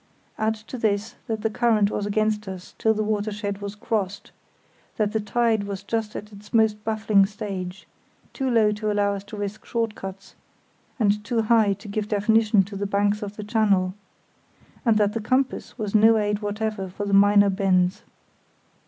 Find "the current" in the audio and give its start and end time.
1.41-1.91